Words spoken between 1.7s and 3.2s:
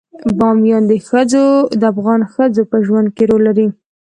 د افغان ښځو په ژوند